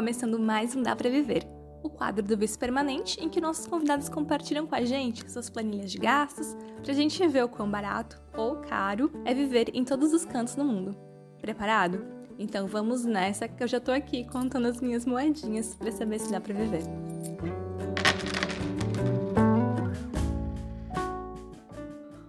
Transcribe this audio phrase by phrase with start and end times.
[0.00, 1.46] começando mais um Dá Pra Viver,
[1.82, 5.92] o quadro do Vice Permanente em que nossos convidados compartilham com a gente suas planilhas
[5.92, 10.24] de gastos pra gente ver o quão barato ou caro é viver em todos os
[10.24, 10.96] cantos do mundo.
[11.38, 12.02] Preparado?
[12.38, 16.32] Então vamos nessa que eu já tô aqui contando as minhas moedinhas para saber se
[16.32, 16.82] dá pra viver.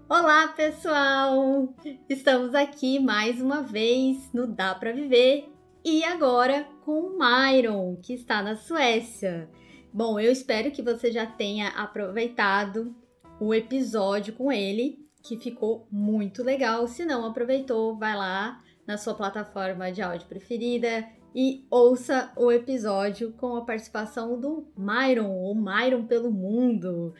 [0.09, 1.73] Olá, pessoal!
[2.09, 5.49] Estamos aqui mais uma vez no Dá Pra Viver
[5.83, 9.49] e agora com o Myron, que está na Suécia.
[9.93, 12.95] Bom, eu espero que você já tenha aproveitado
[13.39, 16.87] o episódio com ele, que ficou muito legal.
[16.87, 23.31] Se não aproveitou, vai lá na sua plataforma de áudio preferida e ouça o episódio
[23.33, 27.13] com a participação do Myron, ou Myron pelo mundo.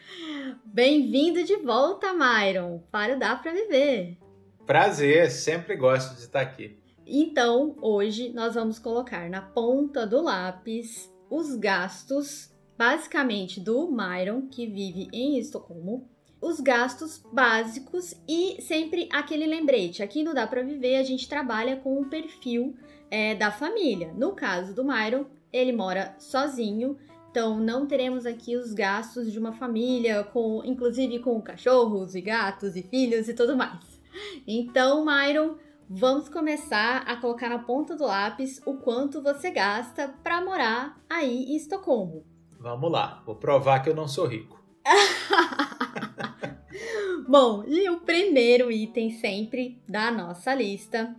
[0.66, 4.18] Bem-vindo de volta, Myron, para o Dá Pra Viver.
[4.66, 6.81] Prazer, sempre gosto de estar aqui.
[7.14, 14.66] Então, hoje nós vamos colocar na ponta do lápis os gastos, basicamente do Myron, que
[14.66, 16.08] vive em Estocolmo,
[16.40, 20.02] os gastos básicos e sempre aquele lembrete.
[20.02, 22.78] Aqui no Dá Pra Viver a gente trabalha com o perfil
[23.10, 24.14] é, da família.
[24.14, 26.96] No caso do Myron, ele mora sozinho,
[27.30, 32.78] então não teremos aqui os gastos de uma família, com inclusive com cachorros e gatos
[32.78, 34.00] e filhos e tudo mais.
[34.48, 35.58] Então, Myron,
[35.94, 41.44] vamos começar a colocar na ponta do lápis o quanto você gasta para morar aí
[41.44, 42.26] em Estocolmo.
[42.58, 44.64] Vamos lá, vou provar que eu não sou rico.
[47.28, 51.14] Bom, e o primeiro item sempre da nossa lista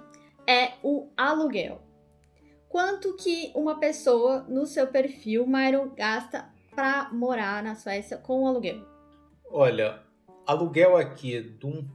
[0.47, 1.83] é o aluguel.
[2.69, 8.87] Quanto que uma pessoa no seu perfil, Myron, gasta para morar na Suécia com aluguel?
[9.50, 10.00] Olha,
[10.47, 11.87] aluguel aqui de um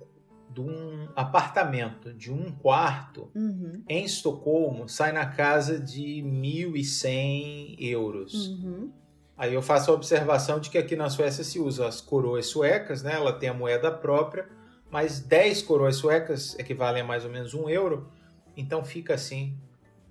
[0.58, 3.84] de um apartamento de um quarto uhum.
[3.88, 8.48] em Estocolmo sai na casa de 1.100 euros.
[8.48, 8.92] Uhum.
[9.38, 13.04] Aí eu faço a observação de que aqui na Suécia se usa as coroas suecas,
[13.04, 13.14] né?
[13.14, 14.50] Ela tem a moeda própria,
[14.90, 18.10] mas 10 coroas suecas equivalem a mais ou menos um euro.
[18.56, 19.56] Então fica assim,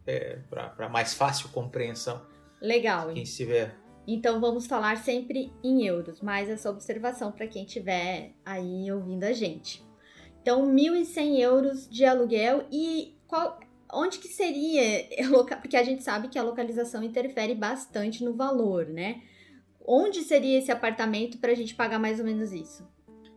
[0.06, 2.22] é, para mais fácil compreensão.
[2.62, 3.12] Legal.
[3.12, 3.74] Quem estiver
[4.08, 9.32] então vamos falar sempre em euros, mas essa observação para quem estiver aí ouvindo a
[9.32, 9.84] gente.
[10.46, 13.58] Então, 1.100 euros de aluguel e qual,
[13.92, 15.04] onde que seria,
[15.60, 19.22] porque a gente sabe que a localização interfere bastante no valor, né?
[19.84, 22.88] Onde seria esse apartamento para a gente pagar mais ou menos isso?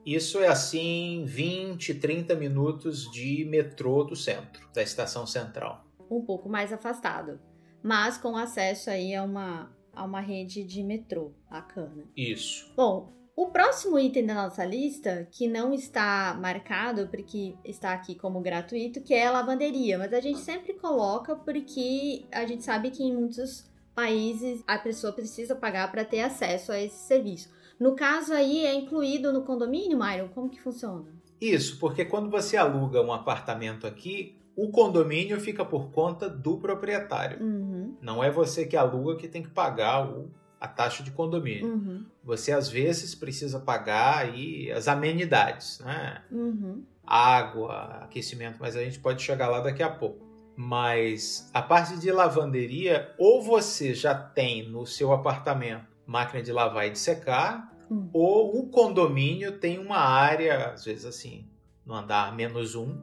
[0.06, 5.88] Isso é assim 20, 30 minutos de metrô do centro, da estação central.
[6.12, 7.40] Um pouco mais afastado,
[7.82, 12.04] mas com acesso aí a uma, a uma rede de metrô bacana.
[12.16, 12.72] Isso.
[12.78, 18.42] Bom, o próximo item da nossa lista, que não está marcado porque está aqui como
[18.42, 23.02] gratuito, que é a lavanderia, mas a gente sempre coloca porque a gente sabe que
[23.02, 23.64] em muitos
[23.96, 27.50] países a pessoa precisa pagar para ter acesso a esse serviço.
[27.80, 30.28] No caso aí é incluído no condomínio, Myron?
[30.28, 31.06] Como que funciona?
[31.40, 37.42] Isso, porque quando você aluga um apartamento aqui, o condomínio fica por conta do proprietário.
[37.42, 37.96] Uhum.
[38.02, 41.68] Não é você que aluga que tem que pagar o a taxa de condomínio.
[41.68, 42.06] Uhum.
[42.24, 46.24] Você às vezes precisa pagar aí as amenidades, né?
[46.32, 46.84] Uhum.
[47.06, 50.28] Água, aquecimento, mas a gente pode chegar lá daqui a pouco.
[50.56, 56.88] Mas a parte de lavanderia, ou você já tem no seu apartamento máquina de lavar
[56.88, 58.10] e de secar, uhum.
[58.12, 61.48] ou o condomínio tem uma área, às vezes assim,
[61.86, 63.00] no andar menos um,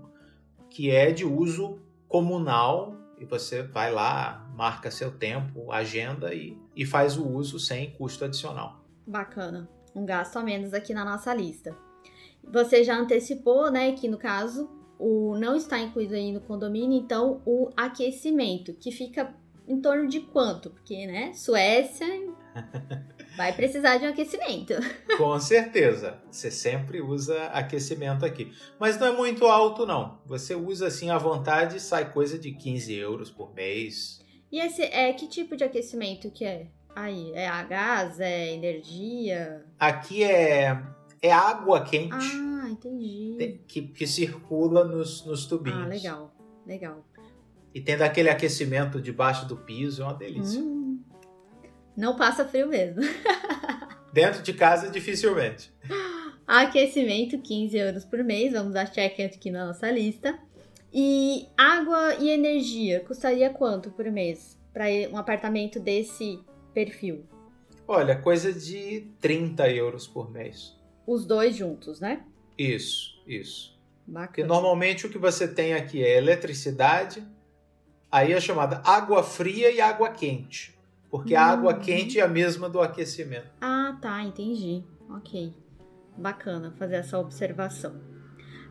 [0.69, 6.87] que é de uso comunal e você vai lá, marca seu tempo, agenda e, e
[6.87, 8.83] faz o uso sem custo adicional.
[9.07, 9.69] Bacana.
[9.95, 11.77] Um gasto a menos aqui na nossa lista.
[12.43, 17.43] Você já antecipou, né, que no caso o não está incluído aí no condomínio, então
[17.45, 19.35] o aquecimento, que fica
[19.69, 20.71] em torno de quanto?
[20.71, 22.07] Porque, né, Suécia
[23.37, 24.75] vai precisar de um aquecimento.
[25.19, 26.19] Com certeza.
[26.31, 28.53] Você sempre usa aquecimento aqui.
[28.79, 30.19] Mas não é muito alto, não.
[30.25, 34.25] Você usa assim à vontade e sai coisa de 15 euros por mês.
[34.51, 36.69] E esse é que tipo de aquecimento que é?
[36.95, 39.65] Aí, é a gás, é energia?
[39.79, 40.83] Aqui é,
[41.21, 42.15] é água quente.
[42.15, 43.61] Ah, entendi.
[43.69, 45.83] Que, que circula nos, nos tubinhos.
[45.83, 46.35] Ah, legal,
[46.67, 47.05] legal.
[47.75, 50.59] E tendo aquele aquecimento debaixo do piso, é uma delícia.
[50.59, 50.99] Hum,
[51.95, 53.03] não passa frio mesmo.
[54.13, 55.71] Dentro de casa, dificilmente.
[56.47, 58.53] Aquecimento, 15 euros por mês.
[58.53, 60.39] Vamos dar check aqui na nossa lista.
[60.99, 64.59] E água e energia, custaria quanto por mês?
[64.73, 66.41] Para um apartamento desse
[66.73, 67.27] perfil?
[67.87, 70.75] Olha, coisa de 30 euros por mês.
[71.07, 72.25] Os dois juntos, né?
[72.57, 73.79] Isso, isso.
[74.07, 74.27] Bacana.
[74.29, 77.23] Porque normalmente o que você tem aqui é eletricidade,
[78.11, 80.75] aí é chamada água fria e água quente.
[81.11, 81.81] Porque a água Hum.
[81.81, 83.51] quente é a mesma do aquecimento.
[83.61, 84.83] Ah, tá, entendi.
[85.11, 85.53] Ok.
[86.17, 88.16] Bacana fazer essa observação.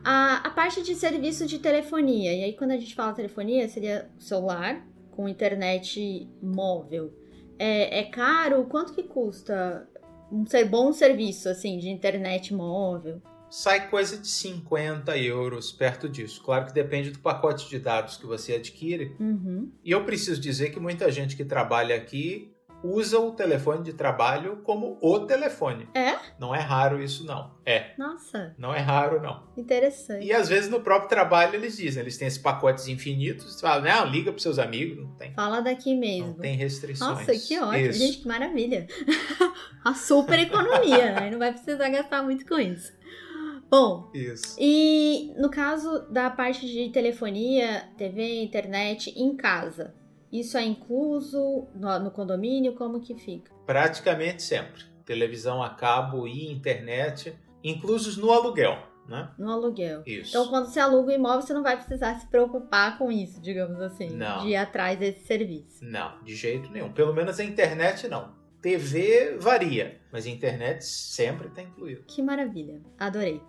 [0.08, 4.08] A, a parte de serviço de telefonia, e aí quando a gente fala telefonia, seria
[4.20, 7.12] celular com internet móvel.
[7.58, 8.64] É, é caro?
[8.66, 9.84] Quanto que custa
[10.30, 13.20] um ser bom serviço, assim, de internet móvel?
[13.50, 16.40] Sai coisa de 50 euros perto disso.
[16.40, 19.16] Claro que depende do pacote de dados que você adquire.
[19.18, 19.72] Uhum.
[19.82, 24.58] E eu preciso dizer que muita gente que trabalha aqui usa o telefone de trabalho
[24.62, 25.88] como o telefone.
[25.94, 26.14] É?
[26.38, 27.54] Não é raro isso, não.
[27.64, 27.92] É.
[27.98, 29.42] Nossa, Não é raro, não.
[29.56, 30.24] interessante.
[30.24, 33.82] E às vezes no próprio trabalho eles dizem, eles têm esses pacotes infinitos, você fala,
[33.82, 36.28] não, liga pros seus amigos, não tem, Fala daqui mesmo.
[36.28, 37.18] não tem restrições.
[37.26, 37.76] Nossa, que ótimo.
[37.76, 37.98] Isso.
[37.98, 38.86] Gente, que maravilha.
[39.84, 41.30] A super economia, né?
[41.30, 42.92] Não vai precisar gastar muito com isso.
[43.68, 44.56] Bom, Isso.
[44.60, 49.92] e no caso da parte de telefonia, TV, internet em casa,
[50.40, 52.74] isso é incluso no, no condomínio?
[52.74, 53.52] Como que fica?
[53.64, 54.84] Praticamente sempre.
[55.04, 58.76] Televisão a cabo e internet, inclusos no aluguel,
[59.08, 59.30] né?
[59.38, 60.02] No aluguel.
[60.04, 60.30] Isso.
[60.30, 63.80] Então, quando você aluga o imóvel, você não vai precisar se preocupar com isso, digamos
[63.80, 64.10] assim.
[64.10, 64.42] Não.
[64.42, 65.78] De ir atrás desse serviço.
[65.84, 66.92] Não, de jeito nenhum.
[66.92, 68.34] Pelo menos a internet não.
[68.60, 72.02] TV varia, mas a internet sempre está incluído.
[72.06, 72.80] Que maravilha.
[72.98, 73.40] Adorei.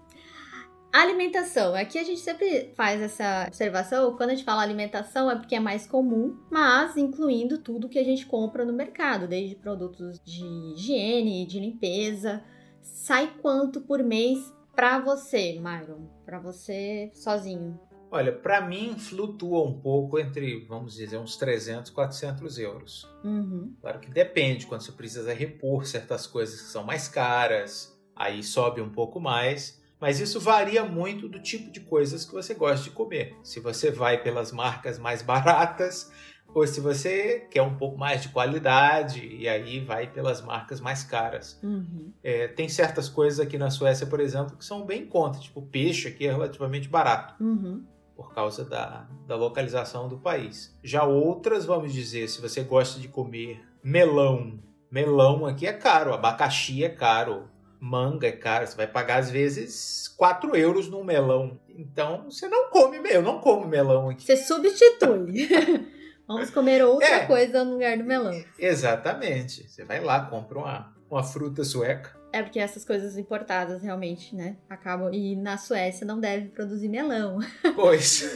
[0.98, 1.76] Alimentação.
[1.76, 4.18] Aqui a gente sempre faz essa observação.
[4.18, 8.04] Quando a gente fala alimentação é porque é mais comum, mas incluindo tudo que a
[8.04, 12.44] gente compra no mercado, desde produtos de higiene, de limpeza.
[12.82, 16.08] Sai quanto por mês pra você, Myron?
[16.26, 17.80] Pra você sozinho?
[18.10, 23.08] Olha, para mim flutua um pouco entre, vamos dizer, uns 300, 400 euros.
[23.24, 23.76] Uhum.
[23.82, 28.82] Claro que depende, quando você precisa repor certas coisas que são mais caras, aí sobe
[28.82, 29.77] um pouco mais.
[30.00, 33.36] Mas isso varia muito do tipo de coisas que você gosta de comer.
[33.44, 36.12] Se você vai pelas marcas mais baratas,
[36.54, 41.04] ou se você quer um pouco mais de qualidade, e aí vai pelas marcas mais
[41.04, 41.60] caras.
[41.64, 42.12] Uhum.
[42.24, 45.40] É, tem certas coisas aqui na Suécia, por exemplo, que são bem em conta.
[45.40, 47.84] Tipo, peixe aqui é relativamente barato Uhum.
[48.16, 50.76] por causa da, da localização do país.
[50.84, 54.60] Já outras, vamos dizer, se você gosta de comer melão,
[54.90, 60.08] melão aqui é caro, abacaxi é caro, manga é caro, você vai pagar às vezes
[60.18, 61.60] 4 euros num melão.
[61.70, 64.26] Então você não come, eu não como melão aqui.
[64.26, 65.48] Você substitui.
[66.28, 67.26] Vamos comer outra É.
[67.26, 68.34] coisa no lugar do melão.
[68.60, 69.70] Exatamente.
[69.70, 72.18] Você vai lá, compra uma, uma fruta sueca.
[72.34, 74.58] É porque essas coisas importadas realmente, né?
[74.70, 75.14] Acabam.
[75.14, 77.40] E na Suécia não deve produzir melão.
[77.76, 78.30] Pois.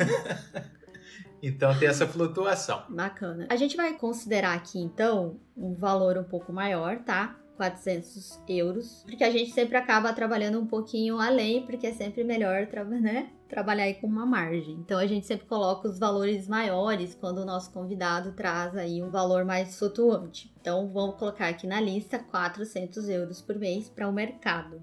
[1.43, 2.83] então tem essa flutuação.
[2.89, 3.47] Bacana.
[3.49, 7.35] A gente vai considerar aqui, então, um valor um pouco maior, tá?
[7.57, 9.03] 400 euros.
[9.05, 12.67] Porque a gente sempre acaba trabalhando um pouquinho além, porque é sempre melhor
[13.01, 13.29] né?
[13.51, 14.75] trabalhar aí com uma margem.
[14.75, 19.09] Então a gente sempre coloca os valores maiores quando o nosso convidado traz aí um
[19.09, 20.51] valor mais flutuante.
[20.61, 24.81] Então vamos colocar aqui na lista 400 euros por mês para o mercado.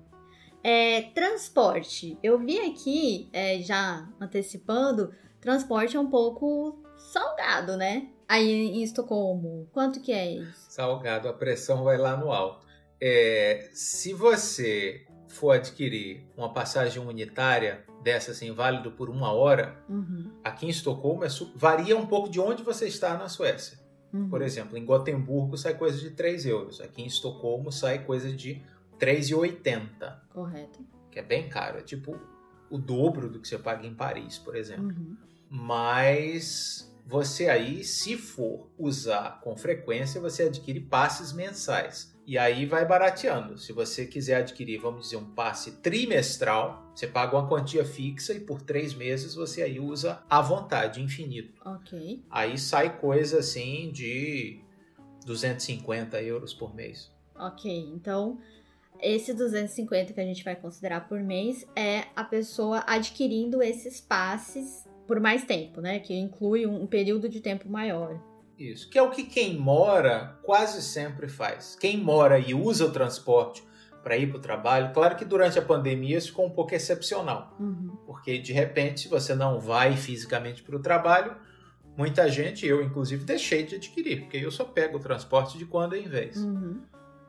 [0.62, 2.19] É, transporte.
[2.23, 8.09] Eu vi aqui, é, já antecipando, transporte é um pouco salgado, né?
[8.29, 10.67] Aí em Estocolmo, quanto que é isso?
[10.71, 12.67] Salgado, a pressão vai lá no alto.
[13.01, 20.31] É, se você for adquirir uma passagem unitária dessa assim, válido por uma hora, Uhum,
[20.45, 23.79] aqui em Estocolmo é varia um pouco de onde você está na Suécia.
[24.12, 24.29] uhum.
[24.29, 26.81] Por exemplo, em Gotemburgo sai coisa de 3 euros.
[26.81, 28.62] Aqui em Estocolmo sai coisa de
[28.99, 30.81] 3,80, Correto.
[31.11, 31.79] que é bem caro.
[31.79, 32.19] É tipo
[32.71, 34.87] o dobro do que você paga em Paris, por exemplo.
[34.88, 35.17] Uhum.
[35.50, 42.15] Mas você aí, se for usar com frequência, você adquire passes mensais.
[42.27, 43.57] E aí vai barateando.
[43.57, 48.41] Se você quiser adquirir, vamos dizer, um passe trimestral, você paga uma quantia fixa e
[48.41, 51.59] por três meses você aí usa à vontade, infinito.
[51.65, 52.23] Ok.
[52.29, 54.61] Aí sai coisa assim de
[55.25, 57.11] 250 euros por mês.
[57.35, 58.38] Ok, então
[59.00, 64.88] esse 250 que a gente vai considerar por mês é a pessoa adquirindo esses passes
[65.09, 65.99] por mais tempo, né?
[65.99, 68.21] Que inclui um período de tempo maior.
[68.59, 71.75] Isso, que é o que quem mora quase sempre faz.
[71.81, 73.62] Quem mora e usa o transporte
[74.03, 77.55] para ir para o trabalho, claro que durante a pandemia isso ficou um pouco excepcional,
[77.59, 77.97] Uhum.
[78.07, 81.37] porque de repente, se você não vai fisicamente para o trabalho,
[81.97, 85.95] muita gente, eu inclusive, deixei de adquirir, porque eu só pego o transporte de quando
[85.95, 86.37] em vez.
[86.37, 86.81] Uhum.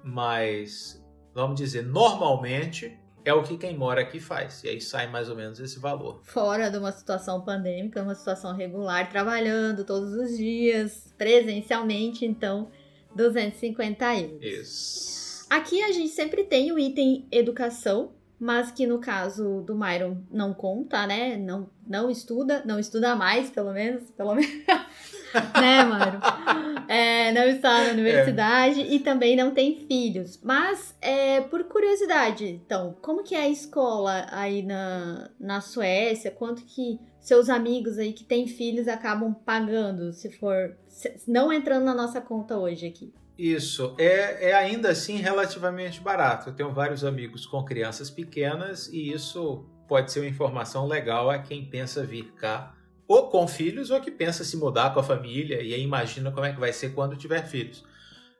[0.03, 2.98] Mas, vamos dizer, normalmente
[3.29, 6.19] é o que quem mora aqui faz, e aí sai mais ou menos esse valor.
[6.24, 12.69] Fora de uma situação pandêmica, uma situação regular, trabalhando todos os dias, presencialmente, então
[13.15, 14.43] 250 euros.
[14.43, 15.48] Isso.
[15.50, 20.53] Aqui a gente sempre tem o item educação, mas que no caso do Myron não
[20.53, 21.36] conta, né?
[21.36, 24.50] Não, não estuda, não estuda mais, pelo menos, pelo menos.
[25.60, 26.88] né, Myron?
[26.88, 28.93] É, não está na universidade é.
[28.93, 30.39] e também não tem filhos.
[30.41, 36.31] Mas, é, por curiosidade, então, como que é a escola aí na, na Suécia?
[36.31, 40.77] Quanto que seus amigos aí que têm filhos acabam pagando, se for.
[40.88, 43.13] Se, não entrando na nossa conta hoje aqui?
[43.39, 46.50] Isso, é, é ainda assim relativamente barato.
[46.50, 51.39] Eu tenho vários amigos com crianças pequenas e isso pode ser uma informação legal a
[51.39, 52.75] quem pensa vir cá,
[53.08, 56.46] ou com filhos, ou que pensa se mudar com a família e aí imagina como
[56.46, 57.81] é que vai ser quando tiver filhos.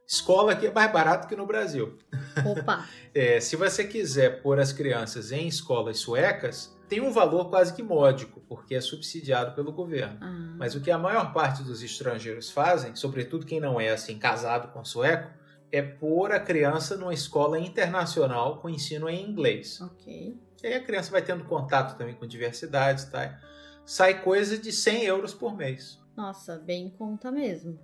[0.06, 1.98] Escola aqui é mais barato que no Brasil.
[2.46, 2.86] Opa!
[3.16, 7.84] é, se você quiser pôr as crianças em escolas suecas, tem um valor quase que
[7.84, 10.18] módico, porque é subsidiado pelo governo.
[10.20, 10.56] Ah.
[10.58, 14.74] Mas o que a maior parte dos estrangeiros fazem, sobretudo quem não é assim casado
[14.74, 15.32] com sueco,
[15.72, 19.80] é pôr a criança numa escola internacional com ensino em inglês.
[19.80, 20.36] Ok.
[20.64, 23.40] E aí a criança vai tendo contato também com diversidades, tá?
[23.86, 26.00] Sai coisa de 100 euros por mês.
[26.18, 27.80] Nossa, bem em conta mesmo.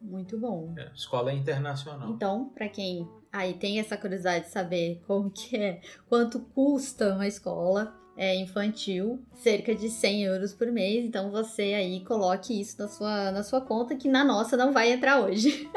[0.00, 0.74] Muito bom.
[0.76, 2.10] É, escola internacional.
[2.10, 7.26] Então, para quem aí tem essa curiosidade de saber como que é, quanto custa uma
[7.26, 11.04] escola, é, infantil, cerca de 100 euros por mês.
[11.04, 14.92] Então você aí coloque isso na sua, na sua conta, que na nossa não vai
[14.92, 15.68] entrar hoje.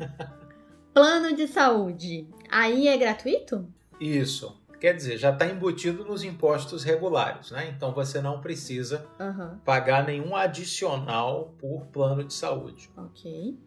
[0.94, 2.26] Plano de saúde.
[2.50, 3.66] Aí é gratuito?
[4.00, 4.60] Isso.
[4.80, 7.72] Quer dizer, já está embutido nos impostos regulares, né?
[7.74, 9.58] Então você não precisa uhum.
[9.64, 12.90] pagar nenhum adicional por plano de saúde.
[12.96, 13.58] Ok.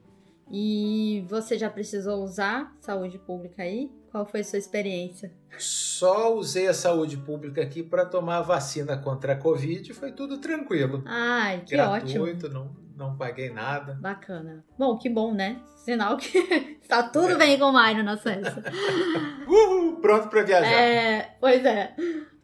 [0.52, 3.92] E você já precisou usar saúde pública aí?
[4.12, 5.32] Qual foi a sua experiência?
[5.58, 10.12] Só usei a saúde pública aqui para tomar a vacina contra a Covid e foi
[10.12, 11.04] tudo tranquilo.
[11.06, 12.54] Ai, que Gratuito, ótimo.
[12.54, 13.98] Não, não paguei nada.
[14.02, 14.64] Bacana.
[14.78, 15.62] Bom, que bom, né?
[15.76, 16.38] Sinal que
[16.82, 17.38] está tudo é.
[17.38, 18.64] bem com o Mário na Suécia.
[19.48, 20.72] Uhul, pronto para viajar.
[20.72, 21.96] É, pois é.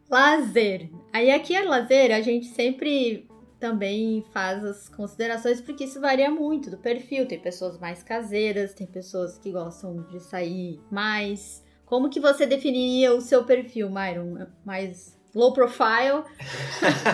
[0.10, 0.92] Lazer.
[1.12, 3.28] Aí aqui é lazer, a gente sempre
[3.60, 7.28] também faz as considerações, porque isso varia muito do perfil.
[7.28, 11.64] Tem pessoas mais caseiras, tem pessoas que gostam de sair mais.
[11.86, 14.48] Como que você definiria o seu perfil, Myron?
[14.66, 16.24] Mais low profile?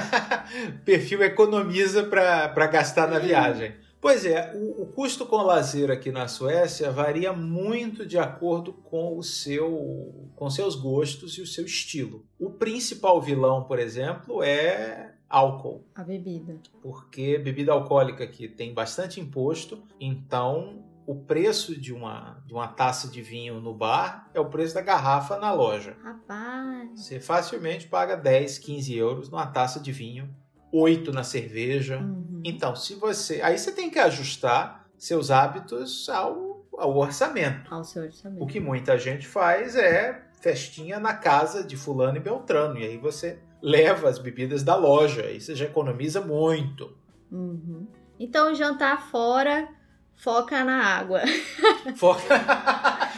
[0.85, 3.73] perfil economiza para gastar na viagem.
[4.01, 9.15] Pois é, o, o, custo com lazer aqui na Suécia varia muito de acordo com
[9.15, 12.25] o seu com seus gostos e o seu estilo.
[12.39, 15.83] O principal vilão, por exemplo, é álcool.
[15.95, 16.59] A bebida.
[16.81, 23.07] Porque bebida alcoólica aqui tem bastante imposto, então o preço de uma, de uma taça
[23.07, 25.97] de vinho no bar é o preço da garrafa na loja.
[26.03, 26.99] Rapaz!
[26.99, 30.29] Você facilmente paga 10, 15 euros numa taça de vinho,
[30.71, 31.99] 8 na cerveja.
[31.99, 32.41] Uhum.
[32.45, 33.41] Então, se você.
[33.41, 37.73] Aí você tem que ajustar seus hábitos ao, ao orçamento.
[37.73, 38.43] Ao seu orçamento.
[38.43, 42.77] O que muita gente faz é festinha na casa de fulano e beltrano.
[42.77, 45.23] E aí você leva as bebidas da loja.
[45.23, 46.95] Aí você já economiza muito.
[47.31, 47.87] Uhum.
[48.19, 49.67] Então, jantar fora,
[50.15, 51.21] foca na água.
[51.95, 52.39] Foca.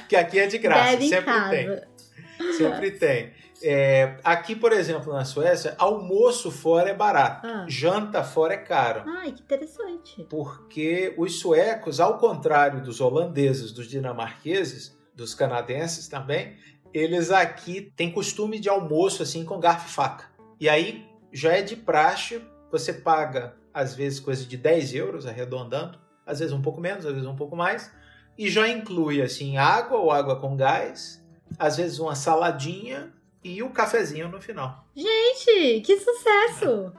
[0.08, 2.54] que aqui é de graça, Bebe sempre tem.
[2.54, 3.34] Sempre tem.
[3.66, 7.66] É, aqui, por exemplo, na Suécia, almoço fora é barato, ah.
[7.68, 9.04] janta fora é caro.
[9.08, 10.26] Ai, que interessante.
[10.30, 16.58] Porque os suecos, ao contrário dos holandeses, dos dinamarqueses, dos canadenses também,
[16.94, 20.33] eles aqui têm costume de almoço assim com garfo e faca.
[20.64, 22.42] E aí já é de praxe,
[22.72, 27.12] você paga às vezes coisa de 10 euros, arredondando, às vezes um pouco menos, às
[27.12, 27.92] vezes um pouco mais,
[28.38, 31.22] e já inclui assim água ou água com gás,
[31.60, 33.12] às vezes uma saladinha
[33.44, 34.88] e o um cafezinho no final.
[34.96, 36.94] Gente, que sucesso!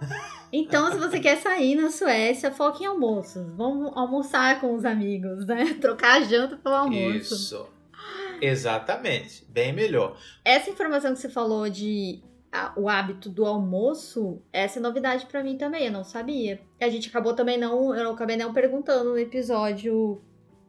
[0.52, 3.50] Então, se você quer sair na Suécia, foque em almoços.
[3.56, 5.72] Vamos almoçar com os amigos, né?
[5.80, 7.34] Trocar a janta pelo almoço.
[7.34, 7.66] Isso.
[8.42, 9.42] Exatamente.
[9.48, 10.18] Bem melhor.
[10.44, 12.22] Essa informação que você falou de
[12.76, 16.60] o hábito do almoço, essa é novidade para mim também, eu não sabia.
[16.80, 20.22] A gente acabou também não, eu acabei não perguntando no episódio,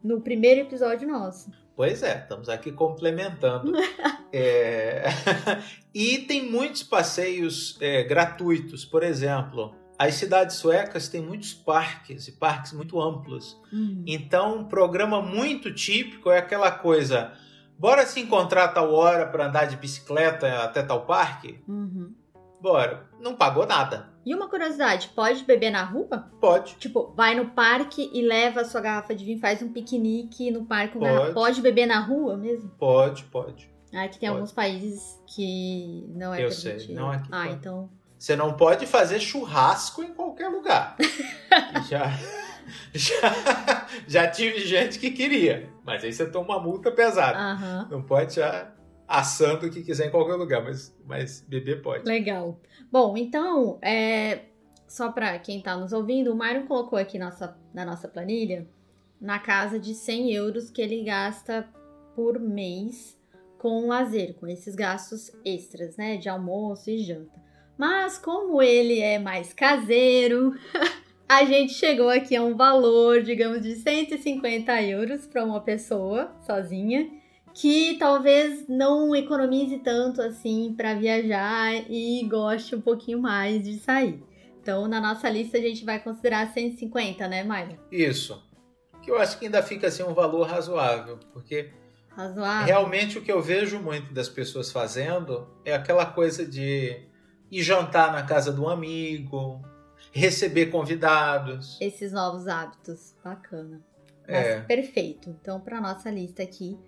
[0.04, 1.52] no primeiro episódio nosso.
[1.76, 3.74] Pois é, estamos aqui complementando.
[4.32, 5.04] é...
[5.94, 9.76] e tem muitos passeios é, gratuitos, por exemplo.
[9.98, 13.60] As cidades suecas têm muitos parques e parques muito amplos.
[13.72, 14.04] Uhum.
[14.06, 17.34] Então, um programa muito típico é aquela coisa:
[17.78, 21.60] Bora se encontrar tal hora para andar de bicicleta até tal parque?
[21.68, 22.14] Uhum.
[22.62, 23.08] Bora.
[23.20, 24.10] Não pagou nada.
[24.26, 26.32] E uma curiosidade, pode beber na rua?
[26.42, 26.76] Pode.
[26.76, 30.66] Tipo, vai no parque e leva a sua garrafa de vinho, faz um piquenique no
[30.66, 30.98] parque.
[30.98, 31.34] Pode.
[31.34, 32.70] Pode beber na rua mesmo?
[32.72, 33.70] Pode, pode.
[33.94, 34.40] Ah, que tem pode.
[34.40, 36.80] alguns países que não é Eu permitido.
[36.80, 37.30] sei, não aqui.
[37.32, 37.54] Ah, pode.
[37.56, 37.90] então...
[38.18, 40.96] Você não pode fazer churrasco em qualquer lugar.
[41.88, 42.12] Já...
[42.96, 47.38] já, já tive gente que queria, mas aí você toma uma multa pesada.
[47.38, 47.90] Uhum.
[47.92, 48.74] Não pode já.
[49.08, 52.06] assando o que quiser em qualquer lugar, mas, mas beber pode.
[52.06, 52.60] Legal.
[52.92, 54.46] Bom, então, é,
[54.88, 58.68] só para quem está nos ouvindo, o Myron colocou aqui nossa, na nossa planilha
[59.20, 61.68] na casa de 100 euros que ele gasta
[62.16, 63.18] por mês
[63.58, 67.44] com lazer, com esses gastos extras, né, de almoço e janta.
[67.78, 70.54] Mas como ele é mais caseiro,
[71.36, 77.10] a gente chegou aqui a um valor, digamos, de 150 euros para uma pessoa sozinha,
[77.54, 84.24] que talvez não economize tanto assim para viajar e goste um pouquinho mais de sair.
[84.62, 87.78] Então, na nossa lista, a gente vai considerar 150, né, Maia?
[87.92, 88.42] Isso.
[89.04, 91.70] Que eu acho que ainda fica assim um valor razoável, porque
[92.10, 92.66] razoável.
[92.66, 96.98] realmente o que eu vejo muito das pessoas fazendo é aquela coisa de
[97.52, 99.62] ir jantar na casa de um amigo,
[100.16, 101.78] receber convidados.
[101.82, 103.82] Esses novos hábitos, bacana.
[104.26, 104.62] É.
[104.62, 105.30] perfeito.
[105.30, 106.80] Então, para nossa lista aqui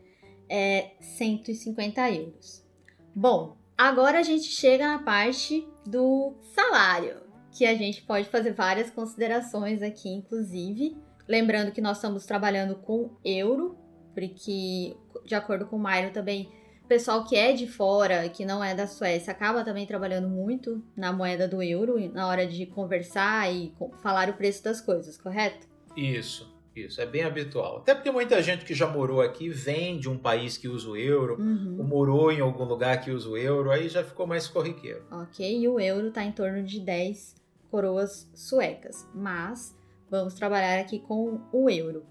[0.50, 2.66] é 150 euros.
[3.14, 7.18] Bom, agora a gente chega na parte do salário,
[7.52, 10.98] que a gente pode fazer várias considerações aqui, inclusive.
[11.28, 13.78] Lembrando que nós estamos trabalhando com euro,
[14.16, 16.50] porque, de acordo com o Mairo também,
[16.88, 20.82] o pessoal que é de fora, que não é da Suécia, acaba também trabalhando muito
[20.96, 25.68] na moeda do euro na hora de conversar e falar o preço das coisas, correto?
[25.98, 27.02] Isso, isso.
[27.02, 27.80] É bem habitual.
[27.80, 30.96] Até porque muita gente que já morou aqui vem de um país que usa o
[30.96, 31.76] euro, uhum.
[31.78, 35.04] ou morou em algum lugar que usa o euro, aí já ficou mais corriqueiro.
[35.12, 37.36] Ok, e o euro está em torno de 10
[37.70, 39.06] coroas suecas.
[39.14, 39.78] Mas
[40.10, 42.06] vamos trabalhar aqui com o euro.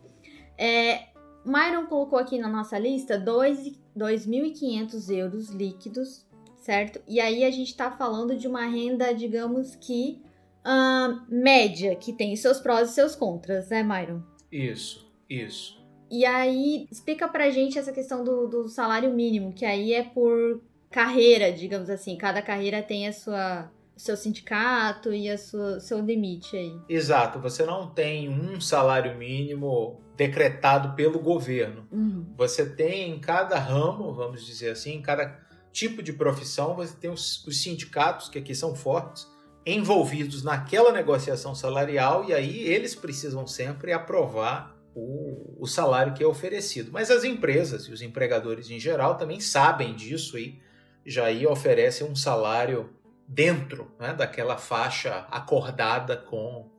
[0.59, 1.07] É,
[1.47, 3.19] Myron colocou aqui na nossa lista
[3.97, 6.27] 2.500 euros líquidos,
[6.59, 7.01] certo?
[7.07, 10.23] E aí a gente está falando de uma renda, digamos que
[10.67, 14.23] uh, média, que tem seus prós e seus contras, né, Myron?
[14.51, 15.85] Isso, isso.
[16.11, 20.63] E aí, explica pra gente essa questão do, do salário mínimo, que aí é por
[20.91, 22.17] carreira, digamos assim.
[22.17, 26.79] Cada carreira tem a sua seu sindicato e a sua, seu limite aí.
[26.89, 31.87] Exato, você não tem um salário mínimo decretado pelo governo.
[31.91, 32.35] Uhum.
[32.37, 35.41] Você tem em cada ramo, vamos dizer assim, em cada
[35.73, 39.27] tipo de profissão, você tem os, os sindicatos, que aqui são fortes,
[39.67, 46.27] envolvidos naquela negociação salarial e aí eles precisam sempre aprovar o, o, salário que é
[46.27, 46.91] oferecido.
[46.93, 50.59] Mas as empresas e os empregadores em geral também sabem disso e
[51.05, 52.91] já aí oferecem um salário
[53.29, 56.71] dentro né, daquela faixa acordada com,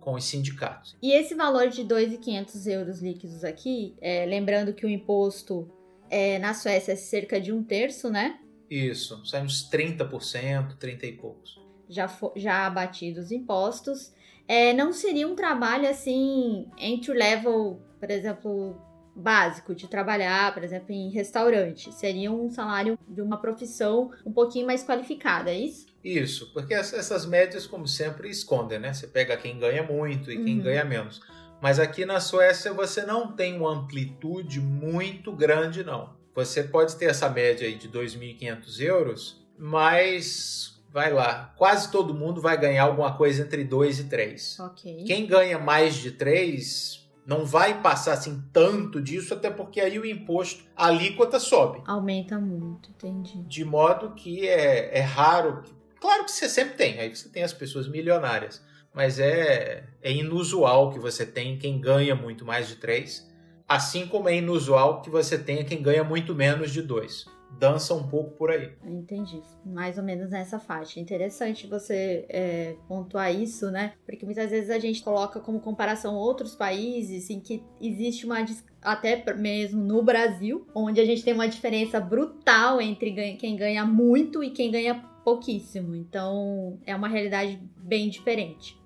[0.00, 0.96] com os sindicatos.
[1.02, 5.70] E esse valor de 2.500 euros líquidos aqui, é, lembrando que o imposto
[6.08, 8.38] é, na Suécia é cerca de um terço, né?
[8.68, 11.60] Isso, sai uns 30%, 30 e poucos.
[11.88, 14.12] Já, já abatidos os impostos.
[14.46, 18.80] É, não seria um trabalho assim, entry level, por exemplo,
[19.20, 21.92] básico de trabalhar, por exemplo, em restaurante.
[21.92, 25.86] Seria um salário de uma profissão um pouquinho mais qualificada, é isso?
[26.02, 28.92] Isso, porque essas médias, como sempre, escondem, né?
[28.92, 30.62] Você pega quem ganha muito e quem uhum.
[30.62, 31.20] ganha menos.
[31.60, 36.18] Mas aqui na Suécia você não tem uma amplitude muito grande, não.
[36.34, 42.40] Você pode ter essa média aí de 2.500 euros, mas vai lá, quase todo mundo
[42.40, 44.60] vai ganhar alguma coisa entre 2 e 3.
[44.60, 45.04] Ok.
[45.06, 46.99] Quem ganha mais de 3
[47.30, 51.80] não vai passar assim tanto disso, até porque aí o imposto, a alíquota sobe.
[51.86, 53.40] Aumenta muito, entendi.
[53.44, 55.62] De modo que é, é raro.
[56.00, 58.60] Claro que você sempre tem, aí você tem as pessoas milionárias,
[58.92, 63.30] mas é, é inusual que você tenha quem ganha muito mais de três,
[63.68, 67.26] assim como é inusual que você tenha quem ganha muito menos de dois
[67.58, 68.72] dança um pouco por aí.
[68.84, 69.42] Entendi.
[69.64, 71.00] Mais ou menos nessa faixa.
[71.00, 73.94] Interessante você é, pontuar isso, né?
[74.06, 78.44] Porque muitas vezes a gente coloca como comparação outros países em que existe uma
[78.82, 84.42] até mesmo no Brasil, onde a gente tem uma diferença brutal entre quem ganha muito
[84.42, 85.94] e quem ganha pouquíssimo.
[85.94, 88.78] Então, é uma realidade bem diferente.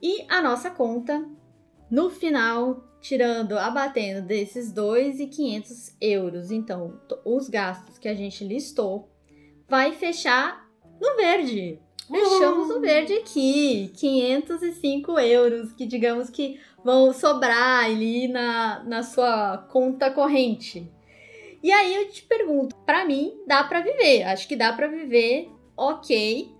[0.00, 1.28] E a nossa conta,
[1.90, 9.08] no final, tirando, abatendo desses 2.500 euros, então, os gastos que a gente listou,
[9.68, 10.68] vai fechar
[11.00, 11.78] no verde.
[12.10, 19.58] Fechamos no verde aqui, 505 euros, que digamos que vão sobrar ali na, na sua
[19.70, 20.90] conta corrente.
[21.62, 25.48] E aí eu te pergunto, para mim dá para viver, acho que dá para viver,
[25.76, 26.55] ok,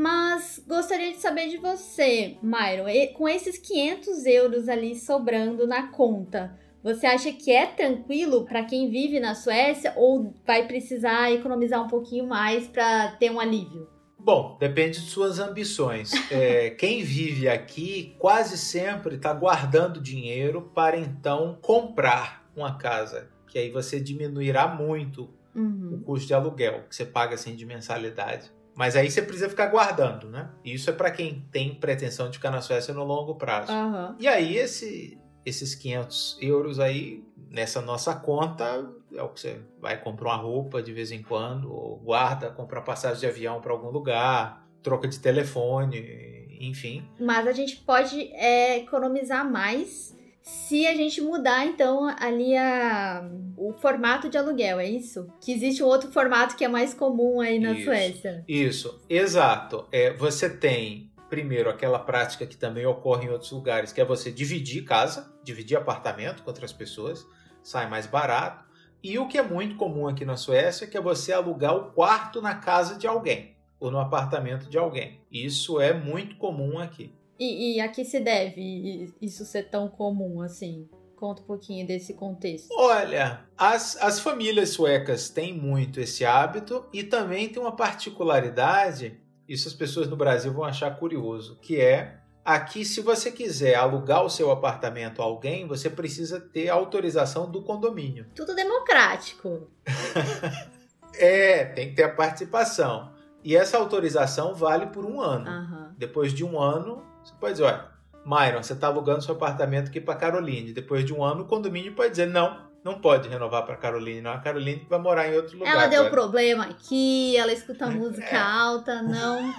[0.00, 6.58] mas gostaria de saber de você, Myron, com esses 500 euros ali sobrando na conta,
[6.82, 11.86] você acha que é tranquilo para quem vive na Suécia ou vai precisar economizar um
[11.88, 13.86] pouquinho mais para ter um alívio?
[14.18, 16.12] Bom, depende de suas ambições.
[16.32, 23.58] É, quem vive aqui quase sempre está guardando dinheiro para então comprar uma casa, que
[23.58, 25.94] aí você diminuirá muito Uhum.
[25.94, 28.52] o custo de aluguel que você paga assim de mensalidade.
[28.80, 30.48] Mas aí você precisa ficar guardando, né?
[30.64, 33.70] Isso é para quem tem pretensão de ficar na Suécia no longo prazo.
[33.70, 34.16] Aham.
[34.18, 40.00] E aí esse, esses 500 euros aí nessa nossa conta é o que você vai
[40.00, 43.90] comprar uma roupa de vez em quando, ou guarda, comprar passagem de avião para algum
[43.90, 47.06] lugar, troca de telefone, enfim.
[47.20, 53.72] Mas a gente pode é, economizar mais se a gente mudar, então, ali a, o
[53.74, 55.28] formato de aluguel, é isso?
[55.40, 57.84] Que existe um outro formato que é mais comum aí na Isso.
[57.84, 58.44] Suécia.
[58.48, 59.86] Isso, exato.
[59.92, 64.32] É, você tem, primeiro, aquela prática que também ocorre em outros lugares, que é você
[64.32, 67.26] dividir casa, dividir apartamento com outras pessoas,
[67.62, 68.64] sai mais barato.
[69.02, 72.40] E o que é muito comum aqui na Suécia, que é você alugar o quarto
[72.40, 75.20] na casa de alguém, ou no apartamento de alguém.
[75.30, 77.14] Isso é muito comum aqui.
[77.40, 80.86] E, e a que se deve isso ser tão comum assim?
[81.16, 82.68] Conta um pouquinho desse contexto.
[82.72, 89.68] Olha, as, as famílias suecas têm muito esse hábito e também tem uma particularidade, isso
[89.68, 94.30] as pessoas no Brasil vão achar curioso, que é aqui se você quiser alugar o
[94.30, 98.26] seu apartamento a alguém, você precisa ter autorização do condomínio.
[98.34, 99.70] Tudo democrático.
[101.18, 103.12] É, tem que ter a participação.
[103.42, 105.48] E essa autorização vale por um ano.
[105.48, 105.94] Aham.
[105.98, 107.84] Depois de um ano, você pode dizer, olha,
[108.24, 110.72] Myron, você está alugando seu apartamento aqui para Caroline.
[110.72, 114.32] Depois de um ano, o condomínio pode dizer, não, não pode renovar para Caroline, não.
[114.32, 115.72] A Caroline vai morar em outro lugar.
[115.72, 119.54] Ela deu agora." problema aqui, ela escuta música alta, não,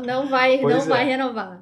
[0.00, 0.88] não vai, Pois não é.
[0.88, 1.60] vai renovar.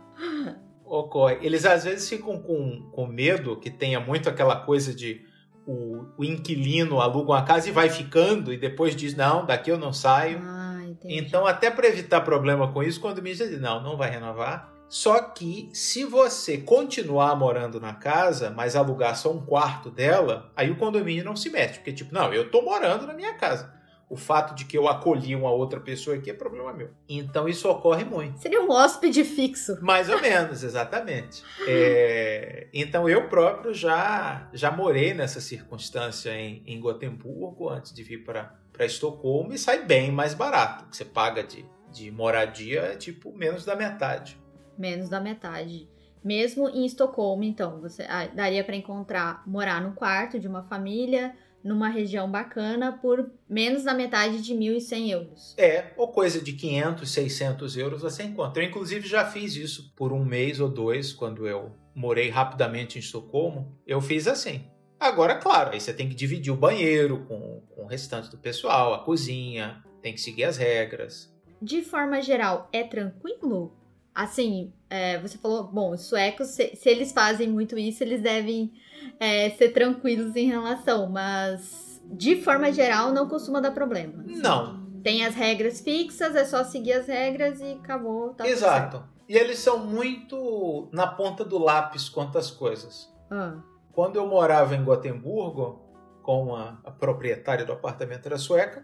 [0.84, 1.38] Ocorre.
[1.42, 5.24] Eles às vezes ficam com, com medo que tenha muito aquela coisa de
[5.66, 9.78] o, o inquilino aluga uma casa e vai ficando e depois diz, não, daqui eu
[9.78, 10.40] não saio.
[10.44, 10.66] Ah.
[11.04, 14.75] Então, até para evitar problema com isso, quando me diz, não, não vai renovar.
[14.88, 20.70] Só que se você continuar morando na casa, mas alugar só um quarto dela, aí
[20.70, 23.74] o condomínio não se mete, porque tipo, não, eu tô morando na minha casa.
[24.08, 26.90] O fato de que eu acolhi uma outra pessoa aqui é problema meu.
[27.08, 28.38] Então isso ocorre muito.
[28.38, 29.78] Seria um hóspede fixo.
[29.82, 31.42] Mais ou menos, exatamente.
[31.68, 38.24] É, então eu próprio já já morei nessa circunstância em, em Gotemburgo antes de vir
[38.24, 40.84] para Estocolmo e sai bem mais barato.
[40.84, 44.38] O que você paga de, de moradia é tipo menos da metade.
[44.78, 45.88] Menos da metade.
[46.22, 51.36] Mesmo em Estocolmo, então, você ah, daria para encontrar, morar no quarto de uma família,
[51.62, 55.54] numa região bacana, por menos da metade de 1.100 euros.
[55.58, 58.62] É, ou coisa de 500, 600 euros você encontra.
[58.62, 63.00] Eu, inclusive, já fiz isso por um mês ou dois, quando eu morei rapidamente em
[63.00, 63.76] Estocolmo.
[63.86, 64.64] Eu fiz assim.
[64.98, 68.94] Agora, claro, aí você tem que dividir o banheiro com, com o restante do pessoal,
[68.94, 71.34] a cozinha, tem que seguir as regras.
[71.60, 73.76] De forma geral, é tranquilo?
[74.16, 78.72] Assim, é, você falou, bom, os suecos, se, se eles fazem muito isso, eles devem
[79.20, 84.24] é, ser tranquilos em relação, mas de forma geral não costuma dar problema.
[84.26, 88.30] Não, Tem as regras fixas, é só seguir as regras e acabou.
[88.30, 89.04] Tá exato.
[89.28, 93.12] E eles são muito na ponta do lápis quanto às coisas.
[93.30, 93.56] Ah,
[93.92, 95.82] Quando eu morava em Gotemburgo,
[96.22, 98.82] com a, a proprietária do apartamento era sueca,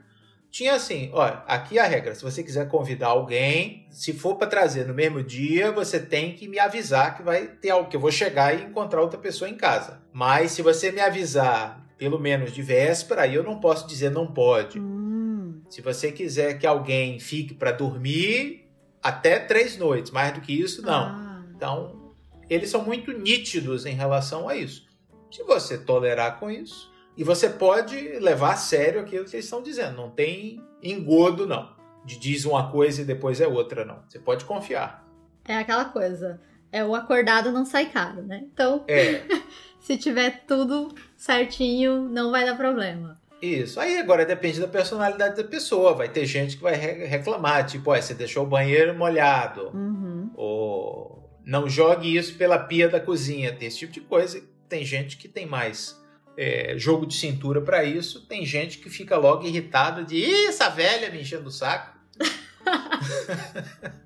[0.53, 4.87] tinha assim, olha, aqui a regra, se você quiser convidar alguém, se for para trazer
[4.87, 8.11] no mesmo dia, você tem que me avisar que vai ter algo que eu vou
[8.13, 10.03] chegar e encontrar outra pessoa em casa.
[10.13, 14.27] Mas se você me avisar pelo menos de véspera, aí eu não posso dizer não
[14.27, 14.79] pode.
[14.79, 18.69] hum, Se você quiser que alguém fique para dormir,
[19.03, 21.05] até três noites, mais do que isso, não.
[21.07, 22.13] ah, Então,
[22.51, 24.85] eles são muito nítidos em relação a isso.
[25.31, 29.63] Se você tolerar com isso, e você pode levar a sério aquilo que eles estão
[29.63, 31.71] dizendo, não tem engodo, não.
[32.05, 34.03] De diz uma coisa e depois é outra, não.
[34.09, 35.07] Você pode confiar.
[35.45, 36.41] é aquela coisa.
[36.73, 38.43] É o acordado não sai caro, né?
[38.53, 39.23] Então, É,
[39.79, 43.21] se tiver tudo certinho, não vai dar problema.
[43.41, 43.79] isso.
[43.79, 45.95] Aí agora depende da personalidade da pessoa.
[45.95, 49.71] Vai ter gente que vai re- reclamar, tipo, "Ué, você deixou o banheiro molhado.
[49.75, 50.31] Uhum.
[50.35, 54.41] ou não jogue isso pela pia da cozinha, tem esse tipo de coisa.
[54.69, 56.01] Tem gente que tem mais
[56.37, 60.69] é, jogo de cintura para isso, tem gente que fica logo irritada de "Ih, essa
[60.69, 61.99] velha me enchendo o saco.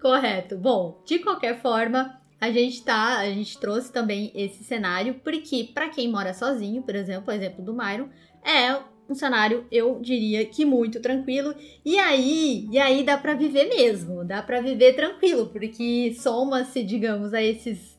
[0.00, 0.56] Correto.
[0.56, 5.88] Bom, de qualquer forma, a gente tá, a gente trouxe também esse cenário porque para
[5.88, 8.08] quem mora sozinho, por exemplo, o exemplo do Myron,
[8.44, 11.54] é um cenário, eu diria que muito tranquilo.
[11.84, 17.32] E aí, e aí dá para viver mesmo, dá para viver tranquilo, porque soma-se, digamos,
[17.32, 17.97] a esses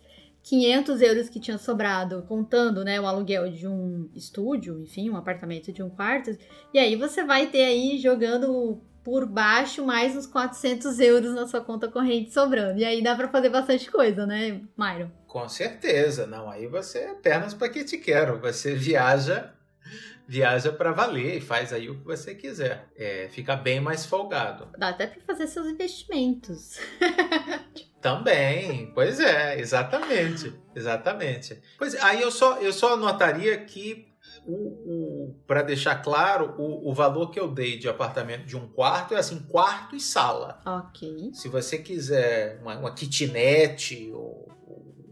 [0.49, 5.71] 500 euros que tinha sobrado, contando, né, o aluguel de um estúdio, enfim, um apartamento
[5.71, 6.35] de um quarto.
[6.73, 11.61] E aí você vai ter aí jogando por baixo mais uns 400 euros na sua
[11.61, 12.79] conta corrente sobrando.
[12.79, 15.11] E aí dá pra fazer bastante coisa, né, Myron?
[15.27, 16.49] Com certeza, não.
[16.49, 18.39] Aí você é pernas para que te quero.
[18.39, 19.53] Você viaja,
[20.27, 22.87] viaja para valer e faz aí o que você quiser.
[22.97, 24.67] É, fica bem mais folgado.
[24.75, 26.79] Dá até para fazer seus investimentos.
[28.01, 31.61] Também, pois é, exatamente, exatamente.
[31.77, 34.07] Pois é, aí eu só eu só anotaria que
[34.45, 38.67] o, o para deixar claro o, o valor que eu dei de apartamento de um
[38.67, 40.59] quarto é assim quarto e sala.
[40.65, 41.31] Ok.
[41.33, 44.49] Se você quiser uma, uma kitnet ou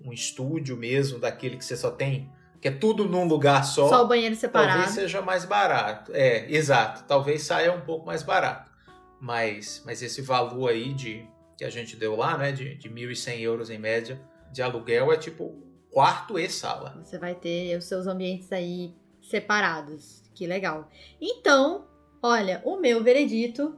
[0.06, 3.88] um estúdio mesmo daquele que você só tem que é tudo num lugar só.
[3.88, 4.71] Só o banheiro separado.
[4.71, 6.12] Talvez seja mais barato.
[6.13, 7.04] É, exato.
[7.08, 8.71] Talvez saia um pouco mais barato.
[9.19, 13.39] Mas, mas esse valor aí de que a gente deu lá, né, de, de 1.100
[13.41, 15.55] euros em média de aluguel é tipo
[15.91, 16.95] quarto e sala.
[17.03, 20.23] Você vai ter os seus ambientes aí separados.
[20.35, 20.89] Que legal.
[21.19, 21.87] Então,
[22.21, 23.75] olha, o meu veredito,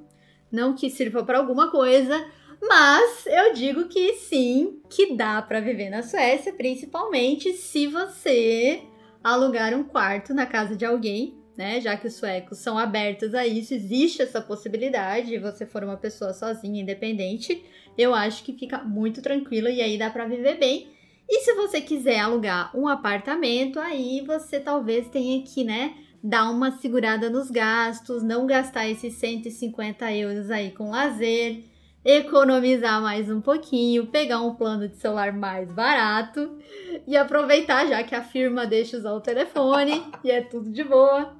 [0.52, 2.30] não que sirva para alguma coisa,
[2.62, 8.84] mas eu digo que sim, que dá para viver na Suécia, principalmente se você
[9.24, 11.82] alugar um quarto na casa de alguém, né?
[11.82, 15.98] Já que os suecos são abertos a isso, existe essa possibilidade de você for uma
[15.98, 17.66] pessoa sozinha, independente.
[17.98, 20.88] Eu acho que fica muito tranquilo e aí dá para viver bem.
[21.28, 26.72] E se você quiser alugar um apartamento, aí você talvez tenha que, né, dar uma
[26.78, 31.62] segurada nos gastos, não gastar esses 150 euros aí com lazer
[32.06, 36.58] economizar mais um pouquinho, pegar um plano de celular mais barato
[37.06, 41.39] e aproveitar já que a firma deixa usar o telefone e é tudo de boa.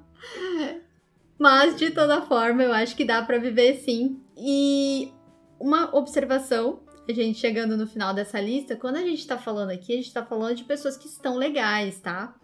[1.38, 4.20] Mas de toda forma, eu acho que dá para viver sim.
[4.36, 5.10] E
[5.58, 9.94] uma observação, a gente chegando no final dessa lista, quando a gente tá falando aqui,
[9.94, 12.34] a gente tá falando de pessoas que estão legais, tá?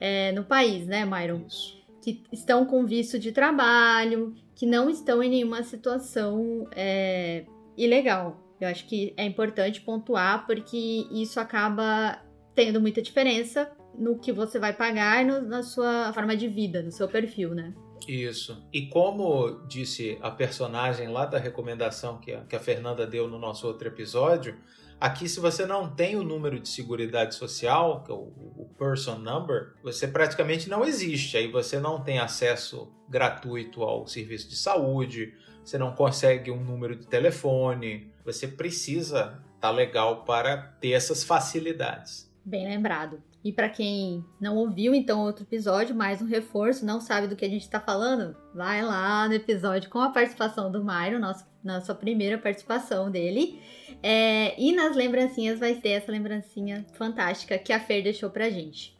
[0.00, 1.44] É, no país, né, Myron?
[1.46, 1.76] Isso.
[2.02, 7.44] Que estão com visto de trabalho, que não estão em nenhuma situação é,
[7.76, 8.42] ilegal.
[8.60, 12.22] Eu acho que é importante pontuar porque isso acaba
[12.54, 16.92] tendo muita diferença no que você vai pagar no, na sua forma de vida, no
[16.92, 17.74] seu perfil, né?
[18.06, 18.64] Isso.
[18.72, 23.38] E como disse a personagem lá da recomendação que a, que a Fernanda deu no
[23.38, 24.56] nosso outro episódio,
[25.00, 29.16] aqui se você não tem o número de seguridade social, que é o, o person
[29.18, 31.36] number, você praticamente não existe.
[31.36, 36.94] Aí você não tem acesso gratuito ao serviço de saúde, você não consegue um número
[36.94, 42.30] de telefone, você precisa estar tá legal para ter essas facilidades.
[42.44, 43.20] Bem lembrado.
[43.46, 47.44] E para quem não ouviu então outro episódio, mais um reforço, não sabe do que
[47.44, 51.80] a gente está falando, vai lá no episódio com a participação do Mairo, nosso, na
[51.80, 53.60] sua primeira participação dele.
[54.02, 58.98] É, e nas lembrancinhas vai ter essa lembrancinha fantástica que a Fer deixou pra gente.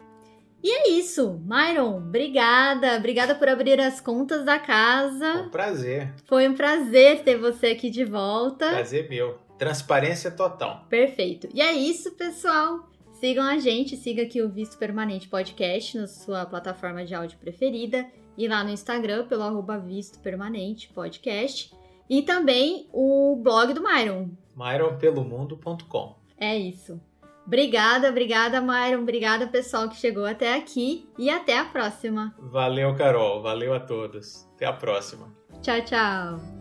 [0.63, 5.33] E é isso, Myron, obrigada, obrigada por abrir as contas da casa.
[5.33, 6.15] Foi um prazer.
[6.25, 8.69] Foi um prazer ter você aqui de volta.
[8.69, 9.41] Prazer meu.
[9.59, 10.87] Transparência total.
[10.89, 11.49] Perfeito.
[11.53, 12.89] E é isso, pessoal.
[13.21, 18.07] Sigam a gente, siga aqui o Visto Permanente Podcast na sua plataforma de áudio preferida
[18.37, 21.75] e lá no Instagram pelo arroba Visto Permanente Podcast
[22.11, 24.29] e também o blog do Myron.
[24.55, 27.01] myronpelomundo.com É isso.
[27.47, 29.03] Obrigada, obrigada, Myron.
[29.03, 31.09] Obrigada, pessoal que chegou até aqui.
[31.17, 32.35] E até a próxima.
[32.39, 33.41] Valeu, Carol.
[33.41, 34.47] Valeu a todos.
[34.57, 35.33] Até a próxima.
[35.63, 36.56] Tchau, tchau.